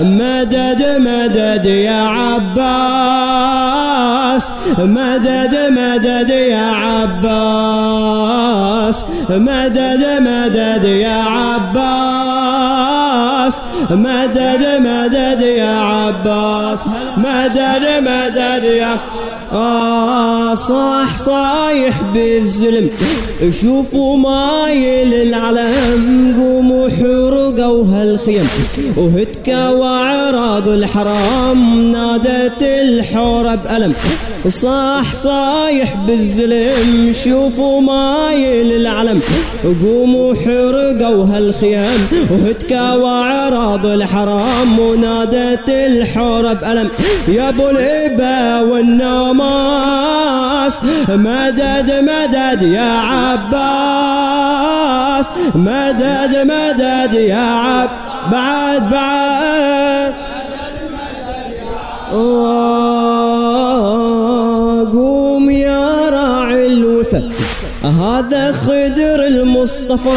[0.00, 3.40] مدد مدد يا عباس.
[4.78, 7.84] مدد مدد يا عباس.
[9.30, 12.50] مدد مدد يا عباس.
[13.90, 16.78] مدد مدد يا عباس.
[17.16, 18.96] مدد مدد يا
[19.52, 22.90] آه صاح صايح بالزلم
[23.60, 26.88] شوفوا مايل العلم قوموا
[27.70, 28.48] حرقوا هالخيم
[28.96, 33.92] وهتكا وعراض الحرام نادت الحورة بألم.
[34.48, 39.20] صاح صايح بالزلم شوفوا مايل العلم
[39.64, 42.08] قوموا حرقوا هالخيام.
[42.30, 46.88] وهتكا وعراض الحرام ونادت الحورة بألم.
[47.28, 50.72] يا أبو الهبة والنماس
[51.08, 54.29] مدد مدد يا عباس.
[55.54, 57.90] مدد مدد يا عب
[58.32, 60.12] بعد بعد.
[64.92, 67.30] قوم يا راعي الوفا
[67.82, 70.10] هذا خدر المصطفى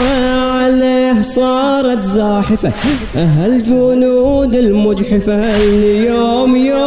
[0.51, 2.71] عليه صارت زاحفة.
[3.15, 6.82] هالجنود المجحفة اليوم يوم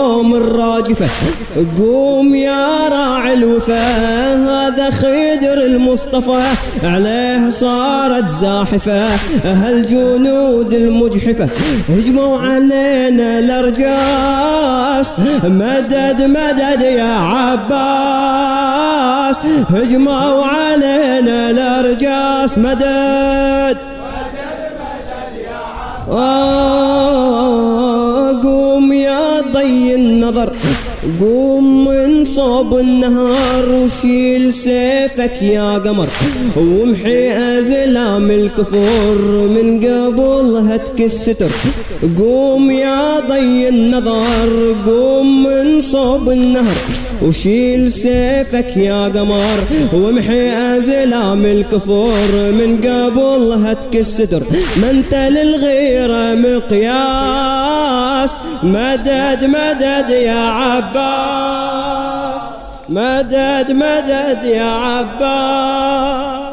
[0.87, 1.09] الراجفة
[1.79, 6.43] قوم يا راعي الوفا هذا خدر المصطفى
[6.85, 9.09] عليه صارت زاحفة
[9.45, 11.49] هالجنود المجحفة.
[11.89, 18.57] هجموا علينا الأرجاس مدد مدد يا عباس.
[19.71, 23.77] هجموا علينا الأرجاس مدد.
[26.11, 26.96] آه
[30.27, 30.53] النظر
[31.21, 36.09] قوم من صوب النهار وشيل سيفك يا قمر.
[36.57, 39.19] وامحي أزلام الكفور
[39.57, 41.51] من قبل هتك الستر.
[42.19, 45.36] قوم يا ضي النظر قوم
[45.93, 46.75] صوب النهر
[47.23, 49.59] وشيل سيفك يا قمر.
[49.93, 54.43] وامحي أزلام الكفور من قبل هتك الستر
[54.77, 58.31] ما انت للغيرة مقياس.
[58.63, 62.43] مدد مدد يا عباس.
[62.89, 66.46] مدد مدد يا عباس.